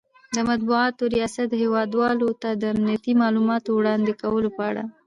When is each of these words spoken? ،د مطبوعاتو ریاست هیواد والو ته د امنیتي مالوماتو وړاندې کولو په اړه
،د 0.35 0.37
مطبوعاتو 0.49 1.03
ریاست 1.15 1.49
هیواد 1.61 1.89
والو 1.99 2.29
ته 2.41 2.49
د 2.61 2.63
امنیتي 2.73 3.13
مالوماتو 3.21 3.69
وړاندې 3.77 4.11
کولو 4.21 4.49
په 4.57 4.61
اړه 4.69 4.83